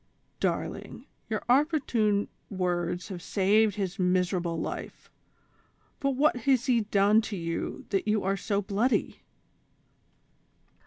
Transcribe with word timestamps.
"Darling, 0.39 1.05
your 1.29 1.43
opportune 1.47 2.27
words 2.49 3.09
have 3.09 3.21
saved 3.21 3.75
his 3.75 3.99
miser 3.99 4.37
able 4.37 4.59
life; 4.59 5.11
but 5.99 6.15
what 6.15 6.35
has 6.37 6.65
he 6.65 6.81
done 6.81 7.21
t9 7.21 7.39
you 7.39 7.85
that 7.91 8.07
you 8.07 8.23
are 8.23 8.35
so 8.35 8.63
bloody?" 8.63 9.19